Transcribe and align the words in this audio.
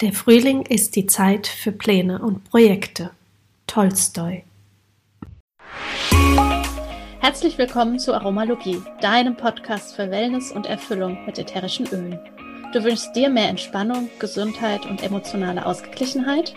Der 0.00 0.14
Frühling 0.14 0.62
ist 0.62 0.96
die 0.96 1.04
Zeit 1.04 1.46
für 1.46 1.72
Pläne 1.72 2.20
und 2.22 2.44
Projekte. 2.44 3.10
Tolstoi. 3.66 4.44
Herzlich 7.20 7.58
willkommen 7.58 7.98
zu 7.98 8.14
Aromalogie, 8.14 8.80
deinem 9.02 9.36
Podcast 9.36 9.94
für 9.94 10.10
Wellness 10.10 10.52
und 10.52 10.64
Erfüllung 10.64 11.26
mit 11.26 11.38
ätherischen 11.38 11.86
Ölen. 11.88 12.18
Du 12.72 12.82
wünschst 12.82 13.14
dir 13.14 13.28
mehr 13.28 13.50
Entspannung, 13.50 14.08
Gesundheit 14.18 14.86
und 14.86 15.02
emotionale 15.02 15.66
Ausgeglichenheit? 15.66 16.54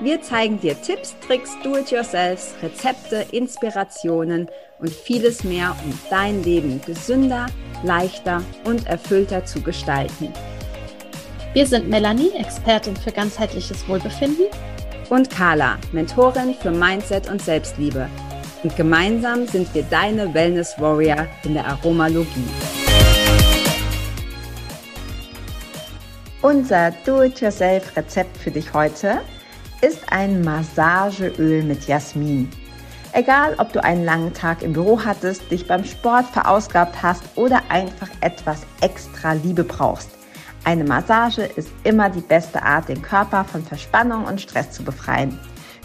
Wir 0.00 0.20
zeigen 0.20 0.58
dir 0.58 0.80
Tipps, 0.82 1.14
Tricks, 1.20 1.56
Do-it-yourselfs, 1.62 2.54
Rezepte, 2.60 3.24
Inspirationen 3.30 4.48
und 4.80 4.90
vieles 4.90 5.44
mehr, 5.44 5.76
um 5.84 5.96
dein 6.10 6.42
Leben 6.42 6.80
gesünder, 6.84 7.46
leichter 7.84 8.42
und 8.64 8.88
erfüllter 8.88 9.44
zu 9.44 9.60
gestalten. 9.60 10.32
Wir 11.54 11.66
sind 11.66 11.88
Melanie, 11.88 12.30
Expertin 12.38 12.94
für 12.94 13.10
ganzheitliches 13.10 13.88
Wohlbefinden. 13.88 14.46
Und 15.08 15.30
Carla, 15.30 15.78
Mentorin 15.92 16.54
für 16.54 16.70
Mindset 16.70 17.30
und 17.30 17.40
Selbstliebe. 17.40 18.06
Und 18.62 18.76
gemeinsam 18.76 19.46
sind 19.46 19.74
wir 19.74 19.82
deine 19.84 20.34
Wellness 20.34 20.74
Warrior 20.78 21.26
in 21.44 21.54
der 21.54 21.66
Aromalogie. 21.66 22.44
Unser 26.42 26.92
Do-it-yourself-Rezept 27.06 28.36
für 28.36 28.50
dich 28.50 28.74
heute 28.74 29.22
ist 29.80 30.02
ein 30.10 30.42
Massageöl 30.42 31.62
mit 31.62 31.86
Jasmin. 31.86 32.50
Egal, 33.14 33.54
ob 33.56 33.72
du 33.72 33.82
einen 33.82 34.04
langen 34.04 34.34
Tag 34.34 34.62
im 34.62 34.74
Büro 34.74 35.00
hattest, 35.02 35.50
dich 35.50 35.66
beim 35.66 35.84
Sport 35.84 36.26
verausgabt 36.26 37.02
hast 37.02 37.22
oder 37.36 37.62
einfach 37.70 38.10
etwas 38.20 38.66
extra 38.82 39.32
Liebe 39.32 39.64
brauchst. 39.64 40.17
Eine 40.68 40.84
Massage 40.84 41.44
ist 41.56 41.70
immer 41.84 42.10
die 42.10 42.20
beste 42.20 42.62
Art, 42.62 42.90
den 42.90 43.00
Körper 43.00 43.42
von 43.42 43.64
Verspannung 43.64 44.26
und 44.26 44.38
Stress 44.38 44.70
zu 44.70 44.84
befreien. 44.84 45.38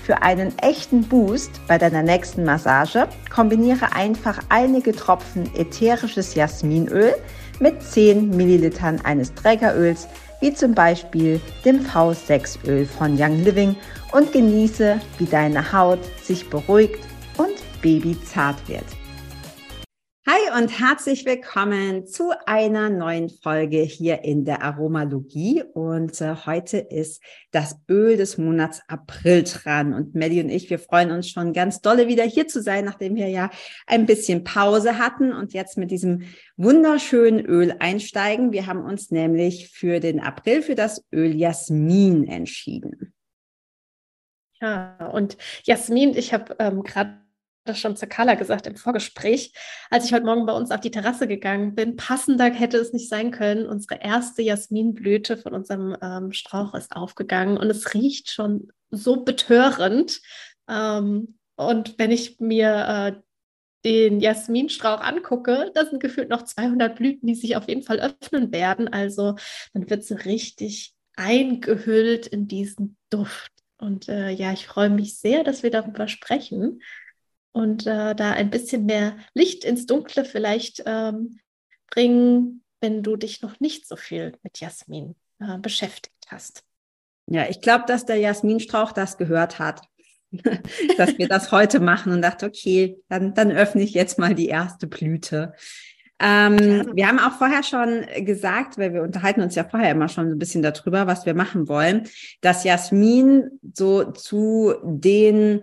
Für 0.04 0.24
einen 0.24 0.52
echten 0.60 1.04
Boost 1.04 1.52
bei 1.70 1.78
deiner 1.78 2.04
nächsten 2.04 2.44
Massage 2.44 3.08
kombiniere 3.34 3.94
einfach 3.96 4.40
einige 4.50 4.92
Tropfen 4.92 5.50
ätherisches 5.56 6.36
Jasminöl 6.36 7.16
mit 7.62 7.82
10 7.82 8.36
Millilitern 8.36 9.00
eines 9.06 9.34
Trägeröls, 9.34 10.10
wie 10.42 10.54
zum 10.54 10.76
Beispiel 10.76 11.40
dem 11.64 11.80
V6-Öl 11.86 12.86
von 12.86 13.16
Young 13.18 13.42
Living 13.42 13.78
und 14.12 14.34
genieße, 14.34 15.00
wie 15.18 15.26
deine 15.26 15.72
Haut 15.72 16.00
sich 16.22 16.50
beruhigt 16.50 17.00
und 17.38 17.56
babyzart 17.82 18.58
wird. 18.68 18.84
Hi 20.26 20.58
und 20.58 20.80
herzlich 20.80 21.26
willkommen 21.26 22.08
zu 22.08 22.32
einer 22.46 22.90
neuen 22.90 23.28
Folge 23.28 23.80
hier 23.80 24.24
in 24.24 24.46
der 24.46 24.64
Aromalogie. 24.64 25.64
Und 25.74 26.22
äh, 26.22 26.36
heute 26.46 26.78
ist 26.78 27.22
das 27.52 27.78
Öl 27.90 28.16
des 28.16 28.38
Monats 28.38 28.82
April 28.88 29.44
dran. 29.44 29.94
Und 29.94 30.16
Melly 30.16 30.40
und 30.40 30.48
ich, 30.48 30.70
wir 30.70 30.80
freuen 30.80 31.12
uns 31.12 31.30
schon 31.30 31.52
ganz 31.52 31.82
dolle 31.82 32.08
wieder 32.08 32.24
hier 32.24 32.48
zu 32.48 32.62
sein, 32.62 32.86
nachdem 32.86 33.18
wir 33.18 33.28
ja 33.28 33.50
ein 33.86 34.06
bisschen 34.06 34.46
Pause 34.46 34.98
hatten 34.98 35.34
und 35.34 35.52
jetzt 35.52 35.78
mit 35.78 35.92
diesem 35.92 36.22
wunderschönen 36.56 37.46
Öl 37.46 37.76
einsteigen. 37.80 38.54
Wir 38.54 38.66
haben 38.66 38.86
uns 38.86 39.12
nämlich 39.12 39.72
für 39.74 40.00
den 40.00 40.22
April 40.22 40.62
für 40.62 40.76
das 40.76 41.04
Öl 41.12 41.36
Jasmin 41.36 42.30
entschieden. 42.30 43.14
Ja, 44.62 45.10
und 45.12 45.38
Jasmin, 45.66 46.16
ich 46.16 46.34
habe 46.34 46.56
ähm, 46.60 46.84
gerade 46.84 47.23
das 47.64 47.80
schon 47.80 47.96
zu 47.96 48.08
Carla 48.08 48.36
gesagt 48.36 48.68
im 48.68 48.76
Vorgespräch, 48.76 49.54
als 49.90 50.06
ich 50.06 50.14
heute 50.14 50.26
Morgen 50.26 50.46
bei 50.46 50.54
uns 50.54 50.72
auf 50.72 50.82
die 50.82 50.92
Terrasse 50.92 51.28
gegangen 51.28 51.76
bin. 51.76 51.96
Passender 51.96 52.46
hätte 52.46 52.78
es 52.78 52.94
nicht 52.94 53.10
sein 53.10 53.32
können. 53.32 53.68
Unsere 53.68 54.02
erste 54.02 54.42
Jasminblüte 54.42 55.38
von 55.38 55.54
unserem 55.54 55.96
ähm, 56.02 56.32
Strauch 56.34 56.74
ist 56.74 56.96
aufgegangen 56.96 57.58
und 57.58 57.70
es 57.70 57.94
riecht 57.94 58.32
schon 58.32 58.72
so 58.92 59.24
betörend. 59.24 60.22
Ähm, 60.68 61.38
und 61.56 61.98
wenn 61.98 62.12
ich 62.12 62.40
mir 62.40 63.16
äh, 63.16 63.22
den 63.86 64.20
Jasminstrauch 64.20 65.02
angucke, 65.02 65.72
das 65.74 65.90
sind 65.90 66.02
gefühlt 66.02 66.30
noch 66.30 66.44
200 66.44 66.96
Blüten, 66.96 67.28
die 67.28 67.36
sich 67.36 67.56
auf 67.56 67.68
jeden 67.68 67.84
Fall 67.84 68.00
öffnen 68.00 68.52
werden. 68.52 68.88
Also 68.88 69.36
man 69.74 69.90
wird 69.90 70.04
so 70.04 70.16
richtig 70.16 70.94
eingehüllt 71.16 72.28
in 72.28 72.48
diesen 72.48 72.98
Duft. 73.10 73.52
Und 73.78 74.08
äh, 74.08 74.30
ja, 74.30 74.54
ich 74.54 74.66
freue 74.66 74.90
mich 74.90 75.18
sehr, 75.18 75.44
dass 75.44 75.64
wir 75.64 75.72
darüber 75.72 76.08
sprechen 76.08 76.80
und 77.54 77.88
äh, 77.88 78.16
da 78.16 78.32
ein 78.32 78.50
bisschen 78.50 78.86
mehr 78.86 79.16
Licht 79.34 79.64
ins 79.64 79.86
Dunkle 79.86 80.26
vielleicht 80.26 80.84
ähm, 80.86 81.40
bringen, 81.90 82.64
wenn 82.82 83.04
du 83.04 83.16
dich 83.16 83.42
noch 83.42 83.60
nicht 83.60 83.88
so 83.88 83.96
viel 83.96 84.34
mit 84.44 84.60
Jasmin 84.60 85.16
äh, 85.40 85.58
beschäftigt 85.60 86.28
hast. 86.28 86.64
Ja, 87.28 87.48
ich 87.48 87.62
glaube, 87.62 87.86
dass 87.88 88.06
der 88.06 88.18
Jasminstrauch 88.18 88.92
das 88.92 89.18
gehört 89.18 89.60
hat, 89.60 89.82
dass 90.98 91.18
wir 91.18 91.28
das 91.28 91.52
heute 91.52 91.80
machen 91.80 92.12
und 92.12 92.22
dachte, 92.22 92.48
okay, 92.48 92.98
dann, 93.08 93.34
dann 93.34 93.52
öffne 93.52 93.84
ich 93.84 93.94
jetzt 93.94 94.20
mal 94.20 94.36
die 94.36 94.48
erste 94.48 94.88
Blüte. 94.88 95.54
Ähm, 96.20 96.58
ja. 96.58 96.96
Wir 96.96 97.08
haben 97.08 97.20
auch 97.20 97.38
vorher 97.38 97.64
schon 97.64 98.06
gesagt, 98.26 98.78
weil 98.78 98.94
wir 98.94 99.04
unterhalten 99.04 99.42
uns 99.42 99.56
ja 99.56 99.64
vorher 99.64 99.92
immer 99.92 100.10
schon 100.10 100.32
ein 100.32 100.40
bisschen 100.40 100.64
darüber, 100.64 101.06
was 101.06 101.26
wir 101.26 101.34
machen 101.36 101.68
wollen, 101.68 102.08
dass 102.42 102.64
Jasmin 102.64 103.60
so 103.74 104.12
zu 104.12 104.74
den 104.84 105.62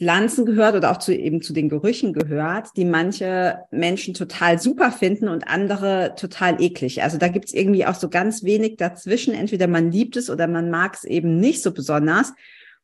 Pflanzen 0.00 0.46
gehört 0.46 0.76
oder 0.76 0.90
auch 0.90 0.96
zu 0.96 1.14
eben 1.14 1.42
zu 1.42 1.52
den 1.52 1.68
Gerüchen 1.68 2.14
gehört, 2.14 2.68
die 2.78 2.86
manche 2.86 3.58
Menschen 3.70 4.14
total 4.14 4.58
super 4.58 4.92
finden 4.92 5.28
und 5.28 5.46
andere 5.46 6.14
total 6.16 6.62
eklig. 6.62 7.02
Also 7.02 7.18
da 7.18 7.28
gibt's 7.28 7.52
irgendwie 7.52 7.84
auch 7.84 7.94
so 7.94 8.08
ganz 8.08 8.42
wenig 8.42 8.78
dazwischen. 8.78 9.34
Entweder 9.34 9.66
man 9.66 9.92
liebt 9.92 10.16
es 10.16 10.30
oder 10.30 10.46
man 10.46 10.70
mag 10.70 10.94
es 10.94 11.04
eben 11.04 11.38
nicht 11.38 11.62
so 11.62 11.72
besonders. 11.72 12.32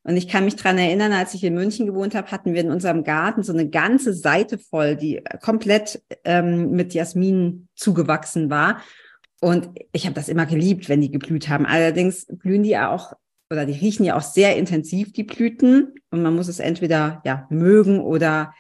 Und 0.03 0.19
ich 0.19 0.29
kann 0.29 0.45
mich 0.45 0.57
dran 0.57 0.77
erinnern, 0.77 1.13
als 1.13 1.33
ich 1.33 1.43
in 1.43 1.55
München 1.55 1.87
gewohnt 1.87 2.15
habe, 2.15 2.31
hatten 2.31 2.53
wir 2.53 2.61
in 2.61 2.71
unserem 2.71 3.03
Garten 3.03 3.43
so 3.43 3.55
eine 3.55 3.71
ganze 3.71 4.13
Seite 4.13 4.59
voll, 4.59 4.95
die 4.95 5.23
komplett 5.41 6.03
ähm, 6.25 6.73
mit 6.73 6.93
Jasmin 6.93 7.69
zugewachsen 7.75 8.51
war. 8.51 8.83
Und 9.41 9.71
ich 9.93 10.05
habe 10.05 10.15
das 10.15 10.29
immer 10.29 10.45
geliebt, 10.45 10.91
wenn 10.91 11.01
die 11.01 11.11
geblüht 11.11 11.49
haben. 11.49 11.65
Allerdings 11.65 12.27
blühen 12.31 12.63
die 12.63 12.71
ja 12.71 12.91
auch 12.91 13.15
oder 13.51 13.67
die 13.67 13.79
riechen 13.79 14.05
ja 14.05 14.17
auch 14.17 14.23
sehr 14.23 14.57
intensiv, 14.57 15.13
die 15.13 15.25
Blüten. 15.25 15.95
Und 16.11 16.23
man 16.23 16.35
muss 16.35 16.49
es 16.49 16.59
entweder 16.59 17.23
ja 17.25 17.47
mögen 17.51 18.01
oder 18.01 18.55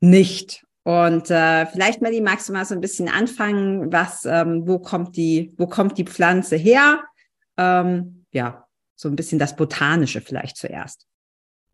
nicht. 0.00 0.64
Und 0.84 1.30
äh, 1.30 1.66
vielleicht, 1.66 2.00
Melly, 2.00 2.20
magst 2.20 2.48
du 2.48 2.52
mal 2.52 2.64
so 2.64 2.74
ein 2.74 2.80
bisschen 2.80 3.08
anfangen, 3.08 3.92
was, 3.92 4.24
ähm, 4.24 4.68
wo 4.68 4.78
kommt 4.78 5.16
die, 5.16 5.52
wo 5.56 5.66
kommt 5.66 5.98
die 5.98 6.04
Pflanze 6.04 6.56
her? 6.56 7.02
Ähm, 7.56 8.24
ja, 8.32 8.66
so 8.94 9.08
ein 9.08 9.16
bisschen 9.16 9.38
das 9.38 9.56
Botanische 9.56 10.20
vielleicht 10.20 10.56
zuerst. 10.56 11.06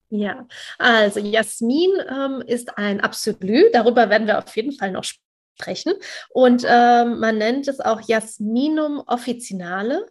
Ja, 0.09 0.47
also 0.79 1.21
Jasmin 1.21 1.91
ähm, 2.09 2.43
ist 2.47 2.77
ein 2.77 3.01
Absolut. 3.01 3.75
Darüber 3.75 4.11
werden 4.11 4.27
wir 4.27 4.39
auf 4.39 4.55
jeden 4.57 4.73
Fall 4.73 4.93
noch 4.93 5.05
sprechen. 5.05 5.95
Und 6.31 6.65
ähm, 6.67 7.19
man 7.19 7.39
nennt 7.39 7.69
es 7.69 7.81
auch 7.81 8.01
Jasminum 8.01 9.03
officinale. 9.07 10.07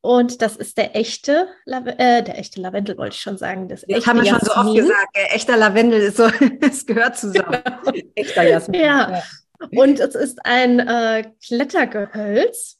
Und 0.00 0.42
das 0.42 0.56
ist 0.56 0.78
der 0.78 0.94
echte, 0.94 1.48
äh, 1.66 2.22
der 2.22 2.38
echte 2.38 2.60
Lavendel, 2.60 2.96
wollte 2.96 3.14
ich 3.14 3.20
schon 3.20 3.36
sagen. 3.36 3.68
Das, 3.68 3.84
das 3.86 4.06
haben 4.06 4.22
wir 4.22 4.26
schon 4.26 4.40
so 4.40 4.52
oft 4.52 4.74
gesagt. 4.76 5.08
Äh, 5.14 5.34
echter 5.34 5.56
Lavendel 5.56 6.00
ist 6.00 6.18
so, 6.18 6.30
es 6.60 6.86
gehört 6.86 7.18
zusammen. 7.18 7.60
Genau. 7.84 7.98
Echter 8.14 8.42
Jasmin. 8.44 8.80
Ja. 8.80 9.10
ja. 9.10 9.22
Und 9.70 9.98
es 9.98 10.14
ist 10.14 10.38
ein 10.44 10.78
äh, 10.78 11.24
Klettergehölz, 11.44 12.78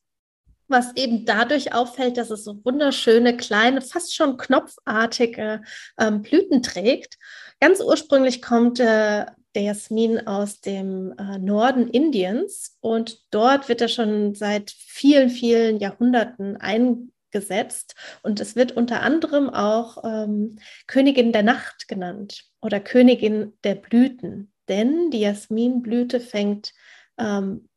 was 0.68 0.94
eben 0.94 1.24
dadurch 1.24 1.74
auffällt, 1.74 2.16
dass 2.18 2.30
es 2.30 2.44
so 2.44 2.60
wunderschöne, 2.64 3.36
kleine, 3.36 3.80
fast 3.80 4.14
schon 4.14 4.36
knopfartige 4.36 5.62
ähm, 5.98 6.22
Blüten 6.22 6.62
trägt. 6.62 7.18
Ganz 7.60 7.80
ursprünglich 7.80 8.42
kommt 8.42 8.78
äh, 8.78 9.26
der 9.54 9.62
Jasmin 9.62 10.26
aus 10.26 10.60
dem 10.60 11.14
äh, 11.18 11.38
Norden 11.38 11.88
Indiens. 11.88 12.76
Und 12.80 13.22
dort 13.30 13.68
wird 13.68 13.80
er 13.80 13.88
schon 13.88 14.34
seit 14.34 14.70
vielen, 14.70 15.30
vielen 15.30 15.78
Jahrhunderten 15.78 16.56
eingesetzt. 16.56 17.94
Und 18.22 18.40
es 18.40 18.56
wird 18.56 18.72
unter 18.72 19.02
anderem 19.02 19.50
auch 19.50 20.04
ähm, 20.04 20.58
Königin 20.86 21.32
der 21.32 21.42
Nacht 21.42 21.88
genannt 21.88 22.44
oder 22.60 22.80
Königin 22.80 23.54
der 23.64 23.74
Blüten, 23.74 24.52
denn 24.68 25.10
die 25.10 25.20
Jasminblüte 25.20 26.20
fängt 26.20 26.72
ähm, 27.18 27.68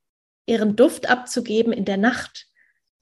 ihren 0.45 0.75
Duft 0.75 1.09
abzugeben 1.09 1.74
in 1.74 1.85
der 1.85 1.97
Nacht. 1.97 2.47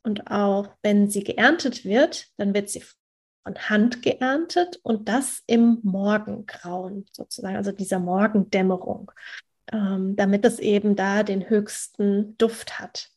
Und 0.04 0.28
auch 0.32 0.70
wenn 0.82 1.10
sie 1.10 1.24
geerntet 1.24 1.84
wird, 1.84 2.28
dann 2.38 2.54
wird 2.54 2.70
sie 2.70 2.84
von 3.50 3.70
Hand 3.70 4.04
geerntet 4.04 4.80
und 4.84 5.10
das 5.10 5.42
im 5.48 5.80
Morgengrauen 5.82 7.06
sozusagen, 7.12 7.56
also 7.56 7.72
dieser 7.72 8.00
Morgendämmerung, 8.00 9.12
ähm, 9.72 10.16
damit 10.16 10.46
es 10.46 10.60
eben 10.60 10.96
da 10.96 11.24
den 11.24 11.50
höchsten 11.50 12.38
Duft 12.38 12.80
hat. 12.80 13.10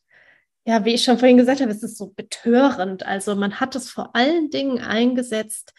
Ja, 0.65 0.85
wie 0.85 0.93
ich 0.93 1.03
schon 1.03 1.19
vorhin 1.19 1.37
gesagt 1.37 1.61
habe, 1.61 1.71
es 1.71 1.83
ist 1.83 1.97
so 1.97 2.07
betörend. 2.15 3.05
Also 3.05 3.35
man 3.35 3.59
hat 3.59 3.75
es 3.75 3.89
vor 3.89 4.15
allen 4.15 4.49
Dingen 4.49 4.79
eingesetzt 4.79 5.73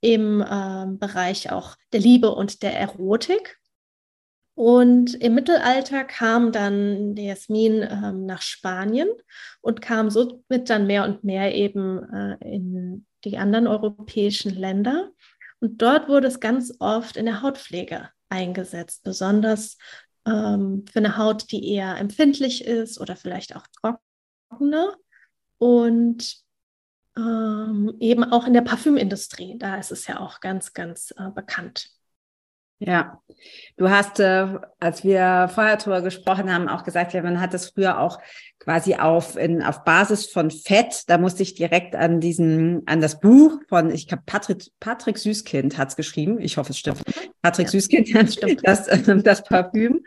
im 0.00 0.44
ähm, 0.50 0.98
Bereich 0.98 1.52
auch 1.52 1.76
der 1.92 2.00
Liebe 2.00 2.34
und 2.34 2.62
der 2.62 2.76
Erotik. 2.76 3.59
Und 4.60 5.14
im 5.14 5.36
Mittelalter 5.36 6.04
kam 6.04 6.52
dann 6.52 7.14
der 7.14 7.24
Jasmin 7.24 7.82
ähm, 7.82 8.26
nach 8.26 8.42
Spanien 8.42 9.08
und 9.62 9.80
kam 9.80 10.10
somit 10.10 10.68
dann 10.68 10.86
mehr 10.86 11.04
und 11.04 11.24
mehr 11.24 11.54
eben 11.54 12.04
äh, 12.12 12.36
in 12.46 13.06
die 13.24 13.38
anderen 13.38 13.66
europäischen 13.66 14.54
Länder. 14.54 15.12
Und 15.60 15.80
dort 15.80 16.10
wurde 16.10 16.28
es 16.28 16.40
ganz 16.40 16.74
oft 16.78 17.16
in 17.16 17.24
der 17.24 17.40
Hautpflege 17.40 18.10
eingesetzt, 18.28 19.02
besonders 19.02 19.78
ähm, 20.26 20.84
für 20.92 20.98
eine 20.98 21.16
Haut, 21.16 21.50
die 21.52 21.72
eher 21.72 21.96
empfindlich 21.96 22.62
ist 22.62 23.00
oder 23.00 23.16
vielleicht 23.16 23.56
auch 23.56 23.66
trockener. 23.80 24.94
Und 25.56 26.36
ähm, 27.16 27.96
eben 27.98 28.24
auch 28.24 28.46
in 28.46 28.52
der 28.52 28.60
Parfümindustrie, 28.60 29.56
da 29.56 29.76
ist 29.76 29.90
es 29.90 30.06
ja 30.06 30.20
auch 30.20 30.40
ganz, 30.40 30.74
ganz 30.74 31.14
äh, 31.16 31.30
bekannt. 31.30 31.88
Ja, 32.82 33.20
du 33.76 33.90
hast, 33.90 34.20
äh, 34.20 34.58
als 34.80 35.04
wir 35.04 35.50
vorher 35.54 35.76
darüber 35.76 36.00
gesprochen 36.00 36.52
haben, 36.52 36.66
auch 36.66 36.82
gesagt, 36.82 37.12
ja, 37.12 37.22
man 37.22 37.38
hat 37.38 37.52
das 37.52 37.70
früher 37.70 38.00
auch 38.00 38.18
quasi 38.58 38.94
auf, 38.94 39.36
in, 39.36 39.62
auf 39.62 39.84
Basis 39.84 40.26
von 40.26 40.50
Fett. 40.50 41.04
Da 41.08 41.18
musste 41.18 41.42
ich 41.42 41.54
direkt 41.54 41.94
an 41.94 42.20
diesen, 42.20 42.82
an 42.86 43.02
das 43.02 43.20
Buch 43.20 43.60
von, 43.68 43.90
ich 43.90 44.08
glaube, 44.08 44.22
Patrick, 44.24 44.64
Patrick 44.80 45.18
Süßkind 45.18 45.76
hat's 45.76 45.94
geschrieben. 45.94 46.40
Ich 46.40 46.56
hoffe, 46.56 46.70
es 46.70 46.78
stimmt. 46.78 47.02
Patrick 47.42 47.66
ja, 47.66 47.72
Süßkind 47.72 48.14
hat 48.14 48.32
stimmt. 48.32 48.60
das, 48.64 48.88
äh, 48.88 49.22
das 49.22 49.44
Parfüm. 49.44 50.00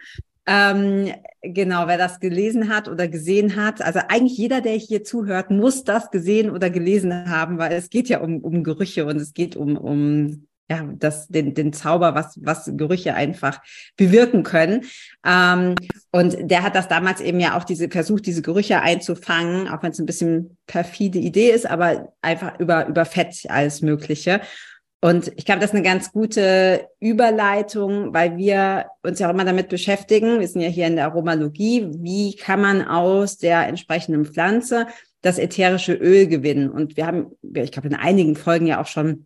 Ähm, 0.47 1.13
genau, 1.43 1.87
wer 1.87 1.99
das 1.99 2.19
gelesen 2.19 2.73
hat 2.73 2.89
oder 2.89 3.07
gesehen 3.07 3.55
hat, 3.55 3.81
also 3.81 3.99
eigentlich 4.09 4.37
jeder, 4.37 4.59
der 4.59 4.73
hier 4.73 5.03
zuhört, 5.03 5.51
muss 5.51 5.85
das 5.85 6.11
gesehen 6.11 6.49
oder 6.49 6.69
gelesen 6.69 7.29
haben, 7.29 7.59
weil 7.59 7.71
es 7.71 7.89
geht 7.89 8.09
ja 8.09 8.19
um, 8.19 8.39
um 8.39 8.63
Gerüche 8.63 9.05
und 9.05 9.17
es 9.17 9.33
geht 9.33 9.55
um, 9.55 9.77
um 9.77 10.47
ja, 10.73 10.89
das, 10.95 11.27
den, 11.27 11.53
den 11.53 11.73
Zauber, 11.73 12.15
was, 12.15 12.39
was 12.41 12.71
Gerüche 12.75 13.13
einfach 13.13 13.61
bewirken 13.97 14.43
können. 14.43 14.85
Ähm, 15.25 15.75
und 16.11 16.37
der 16.39 16.63
hat 16.63 16.75
das 16.75 16.87
damals 16.87 17.21
eben 17.21 17.39
ja 17.39 17.57
auch 17.57 17.63
diese, 17.63 17.89
versucht, 17.89 18.25
diese 18.25 18.41
Gerüche 18.41 18.81
einzufangen, 18.81 19.67
auch 19.67 19.83
wenn 19.83 19.91
es 19.91 19.99
ein 19.99 20.05
bisschen 20.05 20.57
perfide 20.67 21.19
Idee 21.19 21.51
ist, 21.51 21.65
aber 21.65 22.13
einfach 22.21 22.59
über, 22.59 22.87
über 22.87 23.05
Fett 23.05 23.45
alles 23.49 23.81
Mögliche. 23.81 24.41
Und 25.03 25.33
ich 25.35 25.43
glaube, 25.43 25.59
das 25.59 25.71
ist 25.71 25.75
eine 25.75 25.83
ganz 25.83 26.13
gute 26.13 26.87
Überleitung, 27.01 28.13
weil 28.13 28.37
wir 28.37 28.85
uns 29.03 29.19
ja 29.19 29.27
auch 29.27 29.33
immer 29.33 29.43
damit 29.43 29.67
beschäftigen. 29.67 30.39
Wir 30.39 30.47
sind 30.47 30.61
ja 30.61 30.69
hier 30.69 30.87
in 30.87 30.95
der 30.95 31.07
Aromalogie. 31.07 31.89
Wie 31.97 32.37
kann 32.37 32.61
man 32.61 32.87
aus 32.87 33.37
der 33.37 33.67
entsprechenden 33.67 34.25
Pflanze 34.25 34.87
das 35.21 35.39
ätherische 35.39 35.93
Öl 35.93 36.27
gewinnen? 36.27 36.69
Und 36.69 36.95
wir 36.95 37.05
haben, 37.05 37.31
ich 37.41 37.73
glaube, 37.73 37.89
in 37.89 37.95
einigen 37.95 38.37
Folgen 38.37 38.65
ja 38.65 38.79
auch 38.79 38.87
schon 38.87 39.25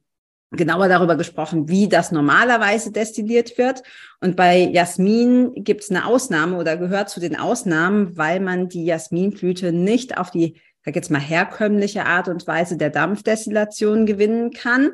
genauer 0.52 0.88
darüber 0.88 1.16
gesprochen, 1.16 1.68
wie 1.68 1.90
das 1.90 2.12
normalerweise 2.12 2.92
destilliert 2.92 3.58
wird. 3.58 3.84
Und 4.22 4.36
bei 4.36 4.60
Jasmin 4.60 5.54
gibt 5.56 5.84
es 5.84 5.90
eine 5.90 6.06
Ausnahme 6.06 6.58
oder 6.58 6.78
gehört 6.78 7.10
zu 7.10 7.20
den 7.20 7.36
Ausnahmen, 7.36 8.18
weil 8.18 8.40
man 8.40 8.70
die 8.70 8.86
Jasminblüte 8.86 9.74
nicht 9.74 10.18
auf 10.18 10.32
die, 10.32 10.60
sag 10.86 10.96
jetzt 10.96 11.12
mal, 11.12 11.20
herkömmliche 11.20 12.06
Art 12.06 12.30
und 12.30 12.48
Weise 12.48 12.78
der 12.78 12.90
Dampfdestillation 12.90 14.06
gewinnen 14.06 14.52
kann. 14.52 14.92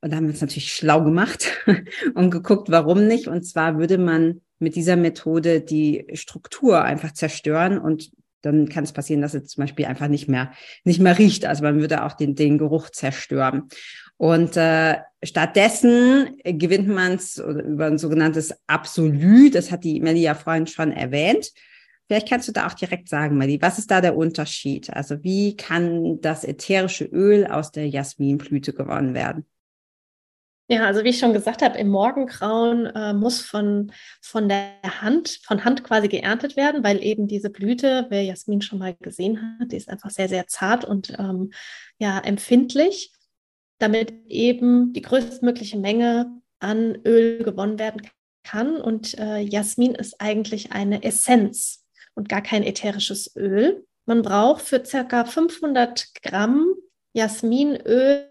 Und 0.00 0.12
da 0.12 0.16
haben 0.16 0.24
wir 0.24 0.32
uns 0.32 0.40
natürlich 0.40 0.72
schlau 0.72 1.02
gemacht 1.02 1.50
und 2.14 2.30
geguckt, 2.30 2.70
warum 2.70 3.06
nicht. 3.06 3.26
Und 3.26 3.42
zwar 3.44 3.78
würde 3.78 3.98
man 3.98 4.42
mit 4.58 4.76
dieser 4.76 4.96
Methode 4.96 5.60
die 5.60 6.06
Struktur 6.14 6.82
einfach 6.82 7.12
zerstören 7.12 7.78
und 7.78 8.10
dann 8.44 8.68
kann 8.68 8.84
es 8.84 8.92
passieren, 8.92 9.22
dass 9.22 9.34
es 9.34 9.46
zum 9.46 9.62
Beispiel 9.62 9.86
einfach 9.86 10.08
nicht 10.08 10.28
mehr, 10.28 10.52
nicht 10.84 11.00
mehr 11.00 11.18
riecht. 11.18 11.46
Also 11.46 11.62
man 11.62 11.80
würde 11.80 12.04
auch 12.04 12.12
den, 12.12 12.34
den 12.34 12.58
Geruch 12.58 12.90
zerstören. 12.90 13.68
Und 14.16 14.56
äh, 14.56 14.98
stattdessen 15.22 16.38
gewinnt 16.44 16.88
man 16.88 17.14
es 17.14 17.38
über 17.38 17.86
ein 17.86 17.98
sogenanntes 17.98 18.54
Absolut. 18.66 19.54
Das 19.54 19.70
hat 19.70 19.84
die 19.84 20.00
Melli 20.00 20.22
ja 20.22 20.34
vorhin 20.34 20.66
schon 20.66 20.92
erwähnt. 20.92 21.50
Vielleicht 22.06 22.28
kannst 22.28 22.48
du 22.48 22.52
da 22.52 22.66
auch 22.66 22.74
direkt 22.74 23.08
sagen, 23.08 23.38
Melli, 23.38 23.60
was 23.62 23.78
ist 23.78 23.90
da 23.90 24.00
der 24.00 24.16
Unterschied? 24.16 24.90
Also 24.90 25.22
wie 25.24 25.56
kann 25.56 26.20
das 26.20 26.44
ätherische 26.44 27.06
Öl 27.06 27.46
aus 27.46 27.72
der 27.72 27.88
Jasminblüte 27.88 28.72
gewonnen 28.72 29.14
werden? 29.14 29.46
Ja, 30.68 30.86
also 30.86 31.04
wie 31.04 31.10
ich 31.10 31.18
schon 31.18 31.34
gesagt 31.34 31.60
habe, 31.60 31.78
im 31.78 31.88
Morgengrauen 31.88 32.86
äh, 32.86 33.12
muss 33.12 33.42
von, 33.42 33.92
von 34.22 34.48
der 34.48 34.72
Hand, 35.02 35.40
von 35.42 35.62
Hand 35.62 35.84
quasi 35.84 36.08
geerntet 36.08 36.56
werden, 36.56 36.82
weil 36.82 37.04
eben 37.04 37.26
diese 37.26 37.50
Blüte, 37.50 38.06
wer 38.08 38.22
Jasmin 38.22 38.62
schon 38.62 38.78
mal 38.78 38.94
gesehen 38.94 39.58
hat, 39.60 39.72
die 39.72 39.76
ist 39.76 39.90
einfach 39.90 40.08
sehr, 40.08 40.28
sehr 40.28 40.46
zart 40.46 40.86
und 40.86 41.10
ähm, 41.18 41.52
ja, 41.98 42.18
empfindlich 42.18 43.12
damit 43.78 44.12
eben 44.28 44.92
die 44.92 45.02
größtmögliche 45.02 45.78
Menge 45.78 46.40
an 46.60 46.98
Öl 47.04 47.42
gewonnen 47.42 47.78
werden 47.78 48.02
kann. 48.44 48.76
Und 48.80 49.18
äh, 49.18 49.38
Jasmin 49.40 49.94
ist 49.94 50.20
eigentlich 50.20 50.72
eine 50.72 51.02
Essenz 51.02 51.84
und 52.14 52.28
gar 52.28 52.42
kein 52.42 52.62
ätherisches 52.62 53.34
Öl. 53.36 53.86
Man 54.06 54.22
braucht 54.22 54.62
für 54.62 54.84
circa 54.84 55.24
500 55.24 56.14
Gramm 56.22 56.74
Jasminöl, 57.14 58.28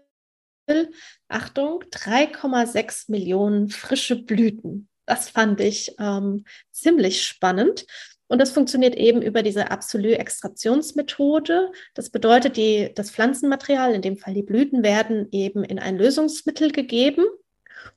Achtung, 1.28 1.82
3,6 1.90 3.10
Millionen 3.10 3.70
frische 3.70 4.22
Blüten. 4.22 4.88
Das 5.06 5.28
fand 5.28 5.60
ich 5.60 5.94
ähm, 5.98 6.44
ziemlich 6.70 7.26
spannend. 7.26 7.86
Und 8.28 8.40
das 8.40 8.50
funktioniert 8.50 8.96
eben 8.96 9.22
über 9.22 9.42
diese 9.42 9.70
Absolut-Extraktionsmethode. 9.70 11.70
Das 11.94 12.10
bedeutet, 12.10 12.56
die, 12.56 12.90
das 12.94 13.10
Pflanzenmaterial, 13.10 13.94
in 13.94 14.02
dem 14.02 14.16
Fall 14.16 14.34
die 14.34 14.42
Blüten, 14.42 14.82
werden 14.82 15.28
eben 15.30 15.62
in 15.62 15.78
ein 15.78 15.98
Lösungsmittel 15.98 16.72
gegeben. 16.72 17.24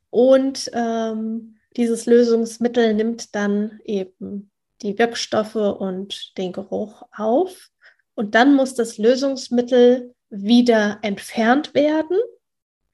Und 0.10 0.70
ähm, 0.74 1.56
dieses 1.78 2.06
Lösungsmittel 2.06 2.94
nimmt 2.94 3.36
dann 3.36 3.80
eben 3.86 4.52
die 4.82 4.98
Wirkstoffe 4.98 5.56
und 5.56 6.38
den 6.38 6.52
Geruch 6.52 7.04
auf. 7.16 7.70
Und 8.16 8.36
dann 8.36 8.56
muss 8.56 8.76
das 8.76 8.98
Lösungsmittel 8.98 10.14
wieder 10.30 11.00
entfernt 11.04 11.74
werden, 11.74 12.18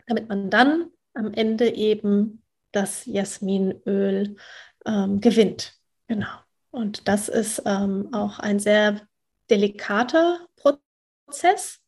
damit 0.07 0.29
man 0.29 0.49
dann 0.49 0.91
am 1.13 1.33
Ende 1.33 1.73
eben 1.73 2.43
das 2.71 3.05
Jasminöl 3.05 4.35
ähm, 4.85 5.21
gewinnt. 5.21 5.73
Genau. 6.07 6.42
Und 6.73 7.07
das 7.07 7.29
ist 7.29 7.61
ähm, 7.67 8.09
auch 8.13 8.39
ein 8.39 8.57
sehr 8.57 9.01
delikater 9.51 10.39
Prozess. 10.55 11.79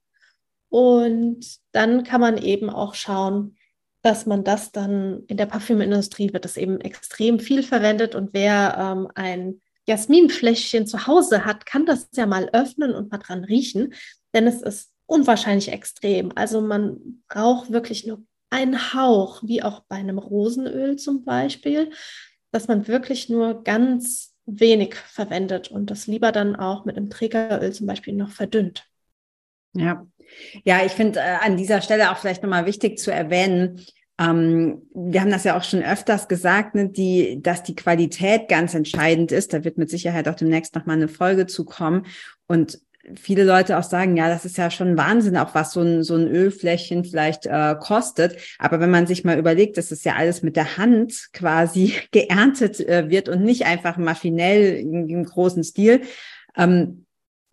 Und 0.70 1.44
dann 1.72 2.04
kann 2.04 2.22
man 2.22 2.38
eben 2.38 2.70
auch 2.70 2.94
schauen, 2.94 3.58
dass 4.04 4.28
man 4.28 4.44
das 4.44 4.72
dann 4.72 5.24
in 5.26 5.38
der 5.38 5.48
Parfümindustrie 5.48 6.34
wird 6.34 6.46
das 6.46 6.56
eben 6.56 6.80
extrem 6.82 7.40
viel 7.40 7.64
verwendet. 7.64 8.14
Und 8.14 8.30
wer 8.34 8.78
ähm, 8.78 9.08
ein 9.16 9.60
Jasminfläschchen 9.88 10.86
zu 10.86 11.08
Hause 11.08 11.46
hat, 11.46 11.66
kann 11.66 11.88
das 11.88 12.10
ja 12.14 12.28
mal 12.28 12.48
öffnen 12.54 12.94
und 12.94 13.12
mal 13.12 13.18
dran 13.18 13.44
riechen, 13.44 13.92
denn 14.36 14.46
es 14.46 14.62
ist 14.62 14.92
unwahrscheinlich 15.08 15.72
extrem. 15.72 16.32
Also 16.36 16.62
man 16.62 17.24
braucht 17.28 17.72
wirklich 17.72 18.06
nur 18.06 18.24
einen 18.52 18.94
Hauch, 18.94 19.42
wie 19.42 19.64
auch 19.64 19.80
bei 19.88 19.96
einem 19.96 20.20
Rosenöl 20.20 20.98
zum 20.98 21.26
Beispiel, 21.26 21.90
dass 22.52 22.68
man 22.68 22.88
wirklich 22.88 23.30
nur 23.30 23.64
ganz 23.64 24.35
wenig 24.46 24.96
verwendet 24.96 25.70
und 25.70 25.90
das 25.90 26.08
lieber 26.08 26.32
dann 26.32 26.56
auch 26.56 26.86
mit 26.86 26.98
einem 26.98 27.10
Trägeröl 27.10 27.72
zum 27.74 27.88
Beispiel 27.88 28.14
noch 28.14 28.32
verdünnt. 28.32 28.88
Ja, 29.74 30.06
ja, 30.64 30.86
ich 30.86 30.92
finde 30.92 31.20
äh, 31.20 31.38
an 31.42 31.58
dieser 31.58 31.82
Stelle 31.82 32.12
auch 32.12 32.18
vielleicht 32.18 32.44
nochmal 32.44 32.66
wichtig 32.66 32.98
zu 32.98 33.12
erwähnen, 33.12 33.82
ähm, 34.18 34.84
wir 34.94 35.22
haben 35.22 35.32
das 35.32 35.44
ja 35.44 35.58
auch 35.58 35.64
schon 35.64 35.84
öfters 35.84 36.28
gesagt, 36.28 36.76
ne, 36.76 36.90
die, 36.90 37.42
dass 37.42 37.64
die 37.64 37.76
Qualität 37.76 38.48
ganz 38.48 38.74
entscheidend 38.74 39.32
ist. 39.32 39.54
Da 39.54 39.64
wird 39.64 39.78
mit 39.78 39.90
Sicherheit 39.90 40.30
auch 40.30 40.36
demnächst 40.36 40.74
nochmal 40.76 40.96
eine 40.96 41.10
Folge 41.10 41.48
zukommen. 41.48 42.06
Und 42.48 42.80
viele 43.16 43.44
Leute 43.44 43.78
auch 43.78 43.84
sagen, 43.84 44.18
ja, 44.18 44.30
das 44.30 44.46
ist 44.46 44.58
ja 44.58 44.72
schon 44.72 44.98
Wahnsinn, 44.98 45.38
auch 45.38 45.54
was 45.54 45.74
so 45.74 45.82
ein, 45.82 46.04
so 46.04 46.16
ein 46.16 46.28
Ölfläschchen 46.28 47.06
vielleicht 47.06 47.46
äh, 47.46 47.76
kostet. 47.80 48.38
Aber 48.60 48.80
wenn 48.80 48.92
man 48.92 49.08
sich 49.08 49.24
mal 49.24 49.38
überlegt, 49.38 49.78
dass 49.78 49.92
es 49.92 50.04
ja 50.04 50.16
alles 50.16 50.42
mit 50.42 50.56
der 50.56 50.78
Hand 50.78 51.30
quasi 51.34 51.94
geerntet 52.12 52.80
äh, 52.80 53.10
wird 53.10 53.30
und 53.30 53.44
nicht 53.44 53.66
einfach 53.66 53.98
maschinell 53.98 54.78
im, 54.80 55.10
im 55.10 55.26
großen 55.26 55.64
Stil, 55.64 56.02
ähm, 56.58 57.06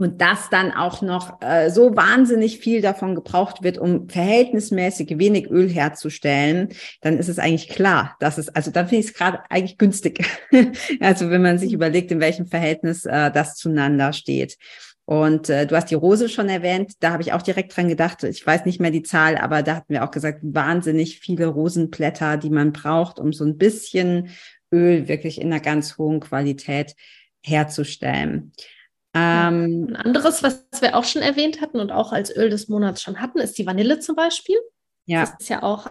und 0.03 0.21
das 0.21 0.51
dann 0.51 0.73
auch 0.73 1.01
noch 1.01 1.41
äh, 1.43 1.71
so 1.71 1.95
wahnsinnig 1.95 2.59
viel 2.59 2.81
davon 2.81 3.15
gebraucht 3.15 3.63
wird, 3.63 3.79
um 3.79 4.09
verhältnismäßig 4.09 5.17
wenig 5.19 5.49
Öl 5.49 5.69
herzustellen, 5.69 6.71
dann 7.03 7.19
ist 7.19 7.29
es 7.29 7.39
eigentlich 7.39 7.69
klar, 7.69 8.17
dass 8.19 8.37
es, 8.37 8.49
also 8.49 8.73
dann 8.73 8.89
finde 8.89 9.05
ich 9.05 9.11
es 9.11 9.15
gerade 9.15 9.41
eigentlich 9.49 9.79
günstig. 9.79 10.25
also 11.01 11.31
wenn 11.31 11.43
man 11.43 11.59
sich 11.59 11.73
überlegt, 11.73 12.11
in 12.11 12.21
welchem 12.21 12.47
Verhältnis 12.47 13.05
äh, 13.05 13.31
das 13.31 13.55
zueinander 13.55 14.13
steht. 14.13 14.57
Und 15.05 15.49
äh, 15.49 15.67
du 15.67 15.77
hast 15.77 15.91
die 15.91 15.97
Rose 15.97 16.29
schon 16.29 16.49
erwähnt, 16.49 16.93
da 17.01 17.13
habe 17.13 17.23
ich 17.23 17.33
auch 17.33 17.43
direkt 17.43 17.77
dran 17.77 17.89
gedacht. 17.89 18.23
Ich 18.23 18.47
weiß 18.47 18.65
nicht 18.65 18.81
mehr 18.81 18.93
die 18.93 19.03
Zahl, 19.03 19.37
aber 19.37 19.63
da 19.63 19.77
hatten 19.77 19.93
wir 19.93 20.05
auch 20.05 20.13
gesagt, 20.13 20.41
wahnsinnig 20.43 21.19
viele 21.19 21.47
Rosenblätter, 21.47 22.37
die 22.37 22.51
man 22.51 22.73
braucht, 22.73 23.19
um 23.19 23.33
so 23.33 23.45
ein 23.45 23.59
bisschen 23.59 24.31
Öl 24.73 25.09
wirklich 25.09 25.41
in 25.41 25.53
einer 25.53 25.61
ganz 25.61 25.99
hohen 25.99 26.21
Qualität 26.21 26.95
herzustellen. 27.45 28.53
Ähm, 29.15 29.89
ein 29.91 29.97
anderes, 29.97 30.43
was 30.43 30.65
wir 30.81 30.97
auch 30.97 31.05
schon 31.05 31.21
erwähnt 31.21 31.61
hatten 31.61 31.81
und 31.81 31.93
auch 31.93 32.13
als 32.13 32.35
Öl 32.35 32.49
des 32.49 32.69
Monats 32.69 33.03
schon 33.03 33.21
hatten, 33.21 33.39
ist 33.39 33.59
die 33.59 33.67
Vanille 33.67 33.99
zum 33.99 34.17
Beispiel. 34.17 34.57
Ja. 35.07 35.23
Das 35.23 35.35
ist 35.41 35.51
ja 35.51 35.63
auch 35.63 35.89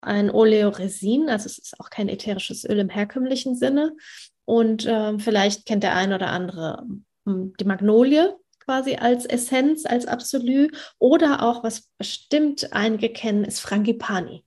ein 0.00 0.30
Oleoresin, 0.30 1.28
also 1.28 1.46
es 1.46 1.58
ist 1.58 1.78
auch 1.78 1.90
kein 1.90 2.08
ätherisches 2.08 2.64
Öl 2.64 2.78
im 2.78 2.88
herkömmlichen 2.88 3.56
Sinne. 3.56 3.94
Und 4.44 4.86
äh, 4.86 5.18
vielleicht 5.18 5.66
kennt 5.66 5.82
der 5.82 5.94
ein 5.94 6.12
oder 6.12 6.28
andere 6.28 6.86
hm, 7.26 7.54
die 7.58 7.64
Magnolie 7.64 8.34
quasi 8.64 8.96
als 8.96 9.26
Essenz, 9.26 9.86
als 9.86 10.06
Absolut. 10.06 10.72
Oder 10.98 11.42
auch, 11.42 11.64
was 11.64 11.88
bestimmt 11.98 12.72
einige 12.72 13.08
kennen, 13.08 13.44
ist 13.44 13.60
Frangipani. 13.60 14.44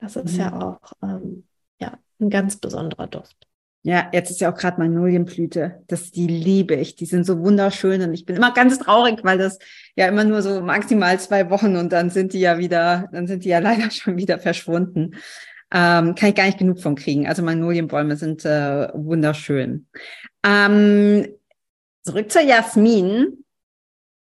Das 0.00 0.16
ist 0.16 0.34
mhm. 0.34 0.40
ja 0.40 0.60
auch 0.60 0.92
ähm, 1.02 1.44
ja, 1.80 1.98
ein 2.20 2.30
ganz 2.30 2.56
besonderer 2.56 3.06
Duft. 3.06 3.46
Ja, 3.82 4.08
jetzt 4.12 4.30
ist 4.30 4.40
ja 4.40 4.52
auch 4.52 4.56
gerade 4.56 4.80
Magnolienblüte. 4.80 5.84
Das, 5.86 6.10
die 6.10 6.26
liebe 6.26 6.74
ich. 6.74 6.96
Die 6.96 7.06
sind 7.06 7.24
so 7.24 7.38
wunderschön 7.38 8.02
und 8.02 8.12
ich 8.14 8.26
bin 8.26 8.34
immer 8.34 8.52
ganz 8.52 8.80
traurig, 8.80 9.20
weil 9.22 9.38
das 9.38 9.60
ja 9.94 10.08
immer 10.08 10.24
nur 10.24 10.42
so 10.42 10.60
maximal 10.60 11.20
zwei 11.20 11.50
Wochen 11.50 11.76
und 11.76 11.92
dann 11.92 12.10
sind 12.10 12.32
die 12.32 12.40
ja 12.40 12.58
wieder, 12.58 13.08
dann 13.12 13.28
sind 13.28 13.44
die 13.44 13.50
ja 13.50 13.58
leider 13.60 13.90
schon 13.92 14.16
wieder 14.16 14.40
verschwunden. 14.40 15.14
Ähm, 15.72 16.16
kann 16.16 16.30
ich 16.30 16.34
gar 16.34 16.46
nicht 16.46 16.58
genug 16.58 16.80
von 16.80 16.96
kriegen. 16.96 17.28
Also 17.28 17.44
Magnolienbäume 17.44 18.16
sind 18.16 18.44
äh, 18.44 18.88
wunderschön. 18.92 19.86
Ähm, 20.44 21.28
zurück 22.02 22.32
zur 22.32 22.42
Jasmin. 22.42 23.44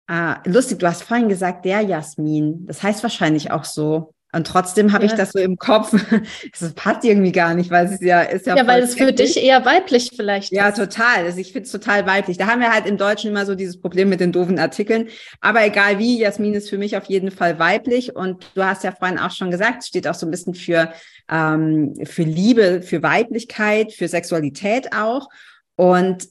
Äh, 0.09 0.35
lustig, 0.45 0.79
du 0.79 0.87
hast 0.87 1.03
vorhin 1.03 1.29
gesagt, 1.29 1.65
der 1.65 1.81
Jasmin. 1.81 2.65
Das 2.65 2.83
heißt 2.83 3.03
wahrscheinlich 3.03 3.51
auch 3.51 3.63
so. 3.63 4.13
Und 4.35 4.47
trotzdem 4.47 4.91
habe 4.93 5.05
ja. 5.05 5.11
ich 5.11 5.17
das 5.17 5.31
so 5.31 5.39
im 5.39 5.57
Kopf. 5.57 5.93
Es 6.59 6.73
passt 6.73 7.03
irgendwie 7.03 7.31
gar 7.31 7.53
nicht, 7.53 7.69
weil 7.69 7.85
es 7.85 8.01
ja 8.01 8.21
ist 8.21 8.47
ja. 8.47 8.55
Ja, 8.55 8.65
weil 8.65 8.81
es 8.81 8.95
für 8.95 9.13
dich 9.13 9.37
eher 9.37 9.63
weiblich 9.63 10.11
vielleicht 10.15 10.51
ja, 10.51 10.69
ist. 10.69 10.77
Ja, 10.77 10.85
total. 10.85 11.25
Also 11.25 11.37
ich 11.39 11.51
finde 11.51 11.65
es 11.65 11.71
total 11.71 12.07
weiblich. 12.07 12.37
Da 12.37 12.47
haben 12.47 12.61
wir 12.61 12.71
halt 12.71 12.87
im 12.87 12.97
Deutschen 12.97 13.29
immer 13.29 13.45
so 13.45 13.53
dieses 13.53 13.79
Problem 13.79 14.09
mit 14.09 14.19
den 14.19 14.31
doofen 14.31 14.57
Artikeln. 14.57 15.09
Aber 15.39 15.63
egal 15.65 15.99
wie, 15.99 16.17
Jasmin 16.17 16.55
ist 16.55 16.69
für 16.69 16.77
mich 16.77 16.97
auf 16.97 17.05
jeden 17.05 17.31
Fall 17.31 17.59
weiblich. 17.59 18.15
Und 18.15 18.47
du 18.55 18.63
hast 18.63 18.83
ja 18.83 18.91
vorhin 18.91 19.19
auch 19.19 19.31
schon 19.31 19.51
gesagt, 19.51 19.83
es 19.83 19.87
steht 19.87 20.07
auch 20.07 20.15
so 20.15 20.25
ein 20.25 20.31
bisschen 20.31 20.55
für, 20.55 20.91
ähm, 21.29 21.93
für 22.03 22.23
Liebe, 22.23 22.81
für 22.81 23.03
Weiblichkeit, 23.03 23.93
für 23.93 24.07
Sexualität 24.07 24.93
auch. 24.95 25.29
Und 25.75 26.27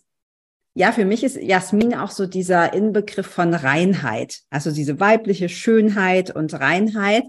ja, 0.74 0.92
für 0.92 1.04
mich 1.04 1.22
ist 1.22 1.36
Jasmin 1.36 1.94
auch 1.94 2.10
so 2.10 2.26
dieser 2.26 2.72
Inbegriff 2.72 3.26
von 3.26 3.52
Reinheit, 3.52 4.40
also 4.50 4.70
diese 4.70 5.00
weibliche 5.00 5.48
Schönheit 5.48 6.34
und 6.34 6.54
Reinheit. 6.54 7.24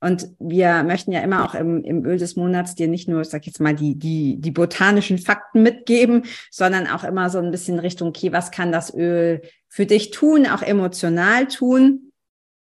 Und 0.00 0.28
wir 0.38 0.82
möchten 0.82 1.12
ja 1.12 1.20
immer 1.20 1.44
auch 1.44 1.54
im, 1.54 1.82
im 1.82 2.04
Öl 2.04 2.18
des 2.18 2.36
Monats 2.36 2.74
dir 2.74 2.88
nicht 2.88 3.08
nur, 3.08 3.24
sag 3.24 3.40
ich 3.40 3.46
jetzt 3.48 3.60
mal, 3.60 3.74
die, 3.74 3.96
die, 3.98 4.38
die 4.38 4.50
botanischen 4.50 5.18
Fakten 5.18 5.62
mitgeben, 5.62 6.24
sondern 6.50 6.86
auch 6.86 7.04
immer 7.04 7.30
so 7.30 7.38
ein 7.38 7.50
bisschen 7.50 7.78
Richtung, 7.78 8.08
okay, 8.08 8.30
was 8.30 8.50
kann 8.50 8.70
das 8.70 8.94
Öl 8.94 9.40
für 9.68 9.86
dich 9.86 10.10
tun, 10.10 10.46
auch 10.46 10.62
emotional 10.62 11.48
tun? 11.48 12.12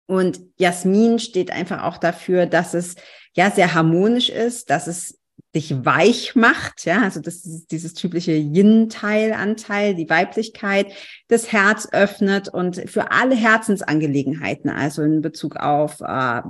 Und 0.07 0.41
Jasmin 0.59 1.19
steht 1.19 1.51
einfach 1.51 1.83
auch 1.83 1.97
dafür, 1.97 2.47
dass 2.47 2.75
es 2.75 2.97
ja 3.35 3.51
sehr 3.51 3.75
harmonisch 3.75 4.29
ist, 4.29 4.69
dass 4.69 4.87
es 4.87 5.20
dich 5.55 5.85
weich 5.85 6.37
macht, 6.37 6.85
ja, 6.85 7.03
also 7.03 7.21
das 7.21 7.45
ist 7.45 7.73
dieses 7.73 7.95
typische 7.95 8.31
Yin-Teil-Anteil, 8.33 9.97
die 9.97 10.09
Weiblichkeit, 10.09 10.93
das 11.27 11.51
Herz 11.51 11.89
öffnet 11.91 12.49
und 12.49 12.77
für 12.89 13.11
alle 13.11 13.35
Herzensangelegenheiten, 13.35 14.71
also 14.71 15.03
in 15.03 15.23
Bezug 15.23 15.57
auf 15.57 16.01
äh, 16.01 16.43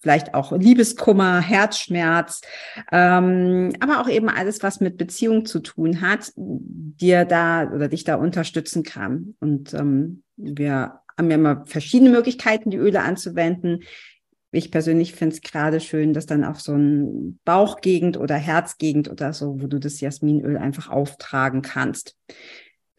vielleicht 0.00 0.34
auch 0.34 0.50
Liebeskummer, 0.50 1.40
Herzschmerz, 1.40 2.40
ähm, 2.90 3.72
aber 3.78 4.00
auch 4.00 4.08
eben 4.08 4.28
alles, 4.28 4.62
was 4.64 4.80
mit 4.80 4.98
Beziehung 4.98 5.46
zu 5.46 5.60
tun 5.60 6.00
hat, 6.00 6.32
dir 6.36 7.24
da 7.24 7.70
oder 7.70 7.86
dich 7.86 8.02
da 8.02 8.16
unterstützen 8.16 8.82
kann. 8.82 9.36
Und 9.38 9.74
ähm, 9.74 10.24
wir 10.36 11.00
haben 11.16 11.30
ja 11.30 11.36
immer 11.36 11.64
verschiedene 11.66 12.10
Möglichkeiten, 12.10 12.70
die 12.70 12.78
Öle 12.78 13.02
anzuwenden 13.02 13.84
ich 14.52 14.70
persönlich 14.70 15.14
finde 15.14 15.36
es 15.36 15.42
gerade 15.42 15.80
schön, 15.80 16.12
dass 16.12 16.26
dann 16.26 16.44
auf 16.44 16.60
so 16.60 16.74
ein 16.74 17.38
Bauchgegend 17.44 18.16
oder 18.16 18.34
Herzgegend 18.34 19.08
oder 19.08 19.32
so, 19.32 19.60
wo 19.60 19.66
du 19.66 19.78
das 19.78 20.00
Jasminöl 20.00 20.56
einfach 20.56 20.90
auftragen 20.90 21.62
kannst. 21.62 22.16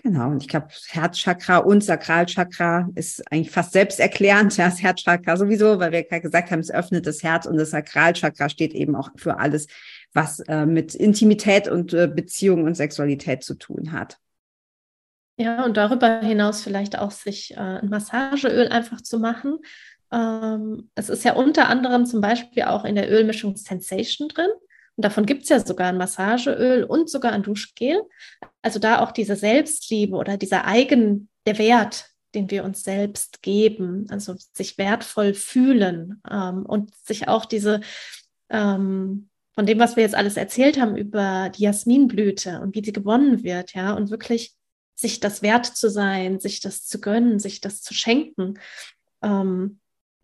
Genau, 0.03 0.29
und 0.29 0.41
ich 0.41 0.47
glaube, 0.49 0.69
Herzchakra 0.87 1.57
und 1.57 1.83
Sakralchakra 1.83 2.89
ist 2.95 3.21
eigentlich 3.31 3.51
fast 3.51 3.73
selbsterklärend. 3.73 4.57
Das 4.57 4.81
Herzchakra 4.81 5.37
sowieso, 5.37 5.79
weil 5.79 5.91
wir 5.91 6.03
gerade 6.03 6.21
gesagt 6.21 6.49
haben, 6.49 6.59
es 6.59 6.71
öffnet 6.71 7.05
das 7.05 7.21
Herz 7.21 7.45
und 7.45 7.57
das 7.57 7.69
Sakralchakra 7.71 8.49
steht 8.49 8.73
eben 8.73 8.95
auch 8.95 9.09
für 9.15 9.37
alles, 9.37 9.67
was 10.13 10.39
äh, 10.41 10.65
mit 10.65 10.95
Intimität 10.95 11.67
und 11.67 11.93
äh, 11.93 12.07
Beziehung 12.07 12.63
und 12.63 12.75
Sexualität 12.75 13.43
zu 13.43 13.55
tun 13.55 13.91
hat. 13.91 14.17
Ja, 15.37 15.65
und 15.65 15.77
darüber 15.77 16.19
hinaus 16.19 16.61
vielleicht 16.61 16.97
auch 16.97 17.11
sich 17.11 17.53
äh, 17.55 17.59
ein 17.59 17.89
Massageöl 17.89 18.67
einfach 18.67 19.01
zu 19.01 19.19
machen, 19.19 19.59
es 20.13 21.09
ist 21.09 21.23
ja 21.23 21.33
unter 21.33 21.69
anderem 21.69 22.05
zum 22.05 22.21
Beispiel 22.21 22.63
auch 22.63 22.83
in 22.83 22.95
der 22.95 23.09
Ölmischung 23.09 23.55
Sensation 23.55 24.27
drin. 24.27 24.49
Und 24.97 25.05
davon 25.05 25.25
gibt 25.25 25.43
es 25.43 25.49
ja 25.49 25.59
sogar 25.59 25.87
ein 25.87 25.97
Massageöl 25.97 26.83
und 26.83 27.09
sogar 27.09 27.31
ein 27.31 27.43
Duschgel. 27.43 28.01
Also 28.61 28.79
da 28.79 29.01
auch 29.01 29.11
diese 29.11 29.35
Selbstliebe 29.35 30.15
oder 30.15 30.37
dieser 30.37 30.67
Eigen, 30.67 31.29
der 31.45 31.57
Wert, 31.57 32.09
den 32.35 32.51
wir 32.51 32.63
uns 32.63 32.83
selbst 32.83 33.41
geben, 33.41 34.07
also 34.09 34.35
sich 34.53 34.77
wertvoll 34.77 35.33
fühlen 35.33 36.21
ähm, 36.29 36.65
und 36.65 36.93
sich 36.95 37.27
auch 37.27 37.45
diese, 37.45 37.81
ähm, 38.49 39.29
von 39.53 39.65
dem, 39.65 39.79
was 39.79 39.95
wir 39.95 40.03
jetzt 40.03 40.15
alles 40.15 40.37
erzählt 40.37 40.79
haben 40.79 40.95
über 40.95 41.49
die 41.49 41.63
Jasminblüte 41.63 42.61
und 42.61 42.75
wie 42.75 42.83
sie 42.83 42.93
gewonnen 42.93 43.43
wird, 43.43 43.73
ja, 43.73 43.93
und 43.93 44.11
wirklich 44.11 44.55
sich 44.95 45.19
das 45.19 45.41
wert 45.41 45.65
zu 45.65 45.89
sein, 45.89 46.39
sich 46.39 46.61
das 46.61 46.85
zu 46.85 47.01
gönnen, 47.01 47.39
sich 47.39 47.59
das 47.59 47.81
zu 47.81 47.93
schenken. 47.93 48.59
Ähm, 49.21 49.80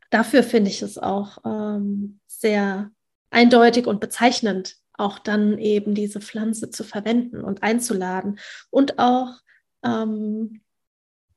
dafür 0.09 0.43
finde 0.43 0.69
ich 0.69 0.81
es 0.81 0.97
auch 0.97 1.39
ähm, 1.45 2.19
sehr 2.27 2.91
eindeutig 3.29 3.87
und 3.87 3.99
bezeichnend, 3.99 4.77
auch 4.93 5.19
dann 5.19 5.57
eben 5.57 5.93
diese 5.93 6.21
Pflanze 6.21 6.69
zu 6.69 6.83
verwenden 6.83 7.41
und 7.41 7.63
einzuladen 7.63 8.39
und 8.69 8.99
auch 8.99 9.39
ähm, 9.83 10.61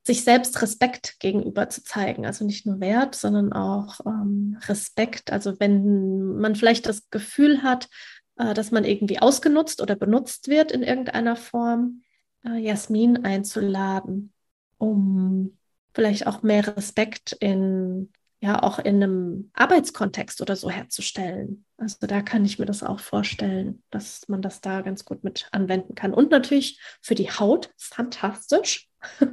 sich 0.03 0.25
selbst 0.25 0.61
Respekt 0.63 1.21
gegenüber 1.21 1.69
zu 1.69 1.85
zeigen. 1.85 2.25
Also 2.25 2.45
nicht 2.45 2.65
nur 2.67 2.81
Wert, 2.81 3.15
sondern 3.15 3.53
auch 3.53 4.01
ähm, 4.07 4.59
Respekt. 4.67 5.31
Also 5.31 5.61
wenn 5.61 6.37
man 6.39 6.57
vielleicht 6.57 6.87
das 6.87 7.11
Gefühl 7.11 7.63
hat, 7.63 7.89
äh, 8.37 8.55
dass 8.55 8.71
man 8.71 8.85
irgendwie 8.85 9.19
ausgenutzt 9.19 9.83
oder 9.83 9.97
benutzt 9.97 10.49
wird 10.49 10.73
in 10.73 10.83
irgendeiner 10.83 11.37
Form, 11.37 12.03
äh, 12.45 12.59
Jasmin 12.59 13.25
einzuladen, 13.25 14.33
um 14.79 15.59
vielleicht 15.93 16.27
auch 16.27 16.43
mehr 16.43 16.77
Respekt 16.77 17.33
in 17.33 18.11
ja 18.41 18.63
auch 18.63 18.79
in 18.79 19.03
einem 19.03 19.51
Arbeitskontext 19.53 20.41
oder 20.41 20.57
so 20.57 20.71
herzustellen. 20.71 21.67
Also 21.77 22.07
da 22.07 22.23
kann 22.23 22.45
ich 22.45 22.59
mir 22.59 22.65
das 22.65 22.83
auch 22.83 22.99
vorstellen, 22.99 23.83
dass 23.91 24.29
man 24.29 24.41
das 24.41 24.63
da 24.63 24.81
ganz 24.81 25.05
gut 25.05 25.25
mit 25.25 25.49
anwenden 25.53 25.95
kann. 25.95 26.15
Und 26.15 26.31
natürlich 26.31 26.81
für 27.03 27.15
die 27.15 27.31
Haut 27.31 27.71
fantastisch. 27.77 28.89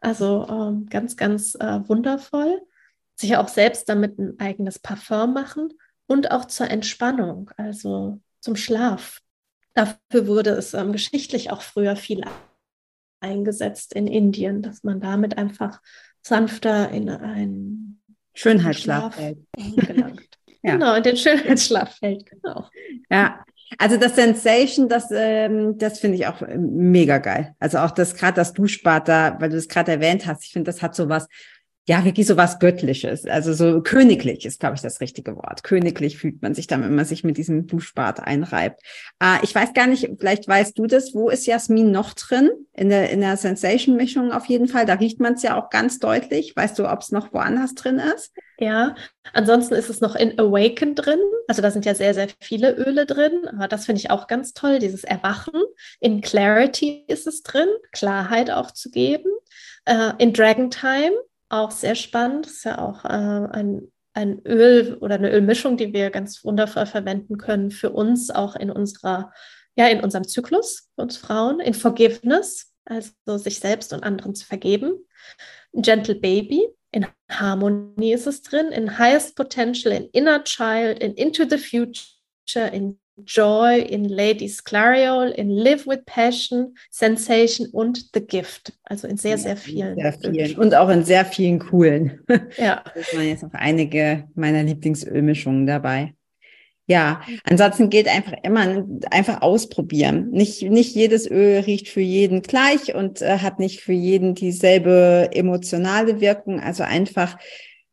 Also 0.00 0.46
ähm, 0.48 0.86
ganz, 0.86 1.16
ganz 1.16 1.56
äh, 1.56 1.80
wundervoll. 1.88 2.62
Sich 3.16 3.36
auch 3.36 3.48
selbst 3.48 3.88
damit 3.88 4.16
ein 4.16 4.38
eigenes 4.38 4.78
Parfum 4.78 5.34
machen 5.34 5.72
und 6.06 6.30
auch 6.30 6.44
zur 6.44 6.70
Entspannung, 6.70 7.50
also 7.56 8.20
zum 8.38 8.54
Schlaf. 8.54 9.20
Dafür 9.74 10.28
wurde 10.28 10.50
es 10.50 10.72
ähm, 10.72 10.92
geschichtlich 10.92 11.50
auch 11.50 11.62
früher 11.62 11.96
viel 11.96 12.22
eingesetzt 13.18 13.92
in 13.92 14.06
Indien, 14.06 14.62
dass 14.62 14.84
man 14.84 15.00
damit 15.00 15.36
einfach 15.36 15.80
sanfter 16.22 16.90
in 16.90 17.08
ein 17.08 17.77
Schönheitsschlaf 18.38 19.14
fällt. 19.14 19.38
ja. 20.62 20.72
Genau, 20.72 20.94
in 20.94 21.02
den 21.02 21.16
Schönheitsschlaf 21.16 21.96
fällt, 21.96 22.24
genau. 22.26 22.66
Ja, 23.10 23.44
also 23.76 23.96
das 23.96 24.14
Sensation, 24.14 24.88
das, 24.88 25.08
ähm, 25.10 25.76
das 25.76 25.98
finde 25.98 26.16
ich 26.16 26.26
auch 26.26 26.40
mega 26.56 27.18
geil. 27.18 27.54
Also 27.58 27.78
auch 27.78 27.90
das 27.90 28.14
gerade 28.14 28.36
das 28.36 28.52
Duschbad 28.52 29.08
da, 29.08 29.36
weil 29.40 29.50
du 29.50 29.56
es 29.56 29.68
gerade 29.68 29.92
erwähnt 29.92 30.26
hast, 30.26 30.44
ich 30.44 30.52
finde, 30.52 30.70
das 30.70 30.80
hat 30.80 30.94
so 30.94 31.08
was 31.08 31.28
ja, 31.88 32.04
wirklich 32.04 32.26
so 32.26 32.36
was 32.36 32.58
Göttliches, 32.58 33.24
also 33.24 33.54
so 33.54 33.80
königlich 33.80 34.44
ist, 34.44 34.60
glaube 34.60 34.76
ich, 34.76 34.82
das 34.82 35.00
richtige 35.00 35.34
Wort. 35.36 35.64
Königlich 35.64 36.18
fühlt 36.18 36.42
man 36.42 36.54
sich 36.54 36.66
dann, 36.66 36.82
wenn 36.82 36.94
man 36.94 37.06
sich 37.06 37.24
mit 37.24 37.38
diesem 37.38 37.66
Duschbad 37.66 38.20
einreibt. 38.20 38.82
Äh, 39.22 39.38
ich 39.42 39.54
weiß 39.54 39.72
gar 39.72 39.86
nicht, 39.86 40.06
vielleicht 40.18 40.46
weißt 40.46 40.78
du 40.78 40.86
das, 40.86 41.14
wo 41.14 41.30
ist 41.30 41.46
Jasmin 41.46 41.90
noch 41.90 42.12
drin? 42.12 42.50
In 42.74 42.90
der, 42.90 43.08
in 43.08 43.22
der 43.22 43.38
Sensation-Mischung 43.38 44.32
auf 44.32 44.44
jeden 44.44 44.68
Fall. 44.68 44.84
Da 44.84 44.94
riecht 44.94 45.18
man 45.18 45.32
es 45.32 45.42
ja 45.42 45.58
auch 45.58 45.70
ganz 45.70 45.98
deutlich. 45.98 46.54
Weißt 46.54 46.78
du, 46.78 46.86
ob 46.86 47.00
es 47.00 47.10
noch 47.10 47.32
woanders 47.32 47.74
drin 47.74 47.98
ist? 47.98 48.34
Ja, 48.58 48.94
ansonsten 49.32 49.72
ist 49.72 49.88
es 49.88 50.02
noch 50.02 50.14
in 50.14 50.38
Awaken 50.38 50.94
drin. 50.94 51.20
Also 51.46 51.62
da 51.62 51.70
sind 51.70 51.86
ja 51.86 51.94
sehr, 51.94 52.12
sehr 52.12 52.28
viele 52.38 52.72
Öle 52.76 53.06
drin. 53.06 53.48
Aber 53.48 53.66
das 53.66 53.86
finde 53.86 54.00
ich 54.00 54.10
auch 54.10 54.26
ganz 54.26 54.52
toll, 54.52 54.78
dieses 54.78 55.04
Erwachen. 55.04 55.54
In 56.00 56.20
Clarity 56.20 57.06
ist 57.08 57.26
es 57.26 57.42
drin, 57.42 57.68
Klarheit 57.92 58.50
auch 58.50 58.72
zu 58.72 58.90
geben. 58.90 59.30
Uh, 59.90 60.12
in 60.18 60.34
Dragon 60.34 60.70
Time 60.70 61.12
auch 61.48 61.70
sehr 61.70 61.94
spannend. 61.94 62.46
Das 62.46 62.52
ist 62.52 62.64
ja 62.64 62.78
auch 62.78 63.04
äh, 63.04 63.08
ein, 63.08 63.92
ein 64.14 64.40
Öl 64.44 64.96
oder 65.00 65.16
eine 65.16 65.30
Ölmischung, 65.30 65.76
die 65.76 65.92
wir 65.92 66.10
ganz 66.10 66.44
wundervoll 66.44 66.86
verwenden 66.86 67.38
können 67.38 67.70
für 67.70 67.90
uns, 67.90 68.30
auch 68.30 68.56
in 68.56 68.70
unserer, 68.70 69.32
ja, 69.76 69.88
in 69.88 70.00
unserem 70.00 70.26
Zyklus, 70.26 70.88
für 70.94 71.02
uns 71.02 71.16
Frauen, 71.16 71.60
in 71.60 71.74
Forgiveness, 71.74 72.72
also 72.84 73.12
sich 73.36 73.60
selbst 73.60 73.92
und 73.92 74.02
anderen 74.02 74.34
zu 74.34 74.44
vergeben. 74.44 75.06
Gentle 75.72 76.14
Baby, 76.14 76.66
in 76.90 77.06
Harmonie 77.30 78.12
ist 78.12 78.26
es 78.26 78.42
drin, 78.42 78.68
in 78.68 78.98
Highest 78.98 79.36
Potential, 79.36 79.92
in 79.92 80.08
Inner 80.10 80.42
Child, 80.44 80.98
in 81.00 81.14
Into 81.14 81.44
the 81.48 81.58
Future, 81.58 82.68
in 82.72 82.98
Joy, 83.26 83.80
in 83.80 84.04
Ladies 84.04 84.62
Clariol, 84.62 85.30
in 85.30 85.50
Live 85.50 85.86
with 85.86 86.04
Passion, 86.06 86.74
Sensation 86.90 87.68
und 87.68 88.10
The 88.14 88.20
Gift. 88.20 88.72
Also 88.84 89.08
in 89.08 89.16
sehr, 89.16 89.32
ja, 89.32 89.38
sehr 89.38 89.56
vielen. 89.56 89.96
Sehr 89.96 90.12
vielen. 90.12 90.58
Und 90.58 90.74
auch 90.74 90.88
in 90.88 91.04
sehr 91.04 91.24
vielen 91.24 91.58
coolen. 91.58 92.20
Ja. 92.56 92.82
Da 92.94 93.16
waren 93.16 93.28
jetzt 93.28 93.42
noch 93.42 93.52
einige 93.52 94.24
meiner 94.34 94.62
Lieblingsölmischungen 94.62 95.66
dabei. 95.66 96.14
Ja, 96.86 97.20
ansonsten 97.44 97.90
geht 97.90 98.08
einfach 98.08 98.32
immer 98.42 98.84
einfach 99.10 99.42
ausprobieren. 99.42 100.30
Nicht, 100.30 100.62
nicht 100.62 100.94
jedes 100.94 101.30
Öl 101.30 101.60
riecht 101.60 101.88
für 101.88 102.00
jeden 102.00 102.40
gleich 102.40 102.94
und 102.94 103.20
äh, 103.20 103.38
hat 103.38 103.58
nicht 103.58 103.80
für 103.80 103.92
jeden 103.92 104.34
dieselbe 104.34 105.28
emotionale 105.32 106.20
Wirkung. 106.20 106.60
Also 106.60 106.84
einfach 106.84 107.36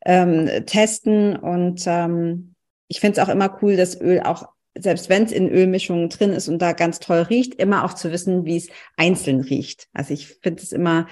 ähm, 0.06 0.50
testen 0.66 1.36
und 1.36 1.84
ähm, 1.88 2.56
ich 2.88 3.00
finde 3.00 3.20
es 3.20 3.28
auch 3.28 3.32
immer 3.32 3.58
cool, 3.62 3.76
das 3.76 4.00
Öl 4.00 4.22
auch, 4.22 4.48
selbst 4.78 5.10
wenn 5.10 5.24
es 5.24 5.32
in 5.32 5.50
Ölmischungen 5.50 6.10
drin 6.10 6.32
ist 6.32 6.48
und 6.48 6.60
da 6.60 6.74
ganz 6.74 7.00
toll 7.00 7.20
riecht, 7.20 7.56
immer 7.56 7.86
auch 7.86 7.94
zu 7.94 8.12
wissen, 8.12 8.46
wie 8.46 8.58
es 8.58 8.70
einzeln 8.98 9.42
riecht. 9.42 9.88
Also 9.94 10.14
ich 10.14 10.28
finde 10.42 10.62
es 10.62 10.72
immer 10.72 11.08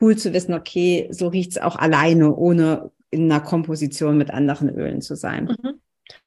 cool 0.00 0.16
zu 0.16 0.32
wissen, 0.32 0.54
okay, 0.54 1.08
so 1.10 1.28
riecht 1.28 1.52
es 1.52 1.58
auch 1.58 1.76
alleine, 1.76 2.34
ohne 2.34 2.90
in 3.10 3.30
einer 3.30 3.40
Komposition 3.40 4.16
mit 4.16 4.30
anderen 4.30 4.70
Ölen 4.70 5.02
zu 5.02 5.16
sein. 5.16 5.56
Mhm. 5.62 5.80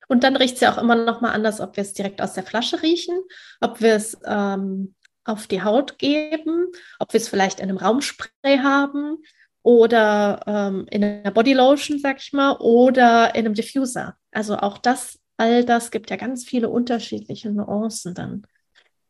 Und 0.07 0.23
dann 0.23 0.35
riecht 0.35 0.55
es 0.55 0.61
ja 0.61 0.73
auch 0.73 0.81
immer 0.81 0.95
noch 0.95 1.21
mal 1.21 1.31
anders, 1.31 1.61
ob 1.61 1.75
wir 1.77 1.81
es 1.81 1.93
direkt 1.93 2.21
aus 2.21 2.33
der 2.33 2.43
Flasche 2.43 2.81
riechen, 2.83 3.17
ob 3.61 3.81
wir 3.81 3.95
es 3.95 4.17
ähm, 4.25 4.95
auf 5.23 5.47
die 5.47 5.63
Haut 5.63 5.97
geben, 5.97 6.67
ob 6.99 7.13
wir 7.13 7.19
es 7.19 7.29
vielleicht 7.29 7.59
in 7.59 7.69
einem 7.69 7.77
Raumspray 7.77 8.59
haben 8.61 9.17
oder 9.61 10.41
ähm, 10.45 10.85
in 10.91 11.03
einer 11.03 11.31
Bodylotion, 11.31 11.99
sag 11.99 12.21
ich 12.21 12.33
mal, 12.33 12.57
oder 12.59 13.33
in 13.35 13.45
einem 13.45 13.53
Diffuser. 13.53 14.17
Also 14.31 14.57
auch 14.57 14.77
das, 14.77 15.19
all 15.43 15.65
das 15.65 15.91
gibt 15.91 16.09
ja 16.09 16.15
ganz 16.15 16.43
viele 16.45 16.69
unterschiedliche 16.69 17.51
Nuancen 17.51 18.13
dann. 18.13 18.43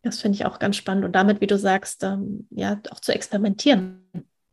Das 0.02 0.20
finde 0.20 0.36
ich 0.36 0.46
auch 0.46 0.60
ganz 0.60 0.76
spannend 0.76 1.06
und 1.06 1.14
damit, 1.14 1.42
wie 1.42 1.48
du 1.48 1.58
sagst, 1.58 2.04
ähm, 2.04 2.48
ja, 2.50 2.82
auch 2.92 3.00
zu 3.00 3.14
experimentieren, 3.14 4.06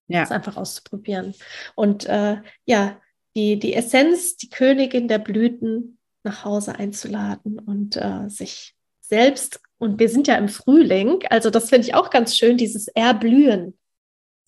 ja. 0.07 0.21
das 0.21 0.31
einfach 0.31 0.57
auszuprobieren. 0.57 1.35
Und 1.75 2.07
äh, 2.07 2.37
ja, 2.67 3.01
die, 3.35 3.59
die 3.59 3.75
Essenz, 3.75 4.37
die 4.37 4.49
Königin 4.49 5.09
der 5.09 5.19
Blüten 5.19 5.99
nach 6.23 6.45
Hause 6.45 6.77
einzuladen 6.77 7.59
und 7.59 7.97
äh, 7.97 8.29
sich 8.29 8.75
selbst, 9.01 9.61
und 9.79 9.99
wir 9.99 10.09
sind 10.09 10.29
ja 10.29 10.37
im 10.37 10.49
Frühling, 10.49 11.25
also 11.31 11.51
das 11.51 11.71
finde 11.71 11.87
ich 11.87 11.95
auch 11.95 12.11
ganz 12.11 12.37
schön, 12.37 12.57
dieses 12.57 12.87
Erblühen 12.89 13.79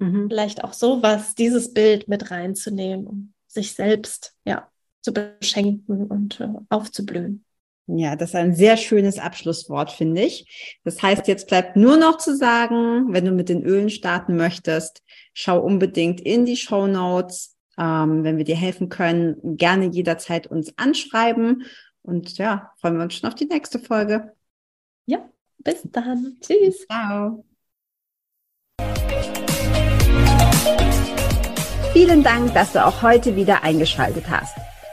Mhm. 0.03 0.29
Vielleicht 0.29 0.65
auch 0.65 0.73
sowas, 0.73 1.37
dieses 1.37 1.73
Bild 1.73 2.09
mit 2.09 2.31
reinzunehmen, 2.31 3.07
um 3.07 3.35
sich 3.47 3.75
selbst 3.75 4.35
ja 4.45 4.69
zu 5.03 5.13
beschenken 5.13 6.07
und 6.07 6.41
äh, 6.41 6.49
aufzublühen. 6.71 7.45
Ja, 7.87 8.15
das 8.15 8.31
ist 8.31 8.37
ein 8.37 8.55
sehr 8.55 8.77
schönes 8.77 9.19
Abschlusswort, 9.19 9.91
finde 9.91 10.23
ich. 10.23 10.79
Das 10.85 11.03
heißt, 11.03 11.27
jetzt 11.27 11.49
bleibt 11.49 11.77
nur 11.77 11.97
noch 11.97 12.17
zu 12.17 12.37
sagen, 12.37 13.13
wenn 13.13 13.25
du 13.25 13.33
mit 13.33 13.49
den 13.49 13.65
Ölen 13.65 13.91
starten 13.91 14.37
möchtest, 14.37 15.03
schau 15.35 15.61
unbedingt 15.61 16.21
in 16.21 16.47
die 16.47 16.57
Show 16.57 16.87
Notes. 16.87 17.57
Ähm, 17.79 18.23
wenn 18.23 18.37
wir 18.37 18.45
dir 18.45 18.57
helfen 18.57 18.89
können, 18.89 19.57
gerne 19.57 19.87
jederzeit 19.87 20.47
uns 20.47 20.73
anschreiben. 20.79 21.65
Und 22.03 22.39
ja, 22.39 22.71
freuen 22.77 22.97
wir 22.97 23.03
uns 23.05 23.15
schon 23.15 23.29
auf 23.29 23.35
die 23.35 23.47
nächste 23.47 23.79
Folge. 23.79 24.33
Ja, 25.07 25.29
bis 25.59 25.83
dann. 25.85 26.37
Tschüss. 26.41 26.87
Ciao. 26.87 27.45
Vielen 31.93 32.23
Dank, 32.23 32.55
dass 32.55 32.73
du 32.73 32.85
auch 32.85 33.03
heute 33.03 33.37
wieder 33.37 33.65
eingeschaltet 33.65 34.31
hast. 34.31 34.57